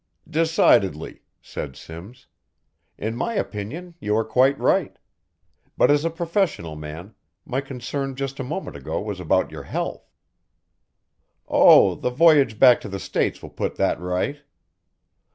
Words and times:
"Decidedly," 0.27 1.21
said 1.43 1.75
Simms. 1.75 2.25
"In 2.97 3.15
my 3.15 3.35
opinion 3.35 3.93
you 3.99 4.17
are 4.17 4.25
quite 4.25 4.57
right. 4.57 4.97
But 5.77 5.91
as 5.91 6.03
a 6.03 6.09
professional 6.09 6.75
man 6.75 7.13
my 7.45 7.61
concern 7.61 8.15
just 8.15 8.39
a 8.39 8.43
moment 8.43 8.75
ago 8.75 8.99
was 8.99 9.19
about 9.19 9.51
your 9.51 9.61
health." 9.69 10.09
"Oh, 11.47 11.93
the 11.93 12.09
voyage 12.09 12.57
back 12.57 12.81
to 12.81 12.89
the 12.89 12.97
States 12.99 13.43
will 13.43 13.51
put 13.51 13.75
that 13.75 13.99
right." 13.99 14.41